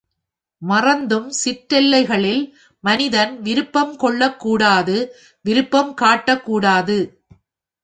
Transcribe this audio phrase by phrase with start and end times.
[0.61, 2.41] மறந்தும் சிற்றெல்லைகளில்
[2.83, 4.97] மனிதன் விருப்பம் கொள்ளக்கூடாது
[5.45, 6.99] விருப்பம் காட்டக்கூடாது.